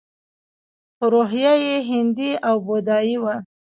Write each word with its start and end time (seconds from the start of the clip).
خو 0.95 1.05
روحیه 1.13 1.53
یې 1.65 1.75
هندي 1.89 2.31
او 2.47 2.55
بودايي 2.65 3.15
وه 3.23 3.35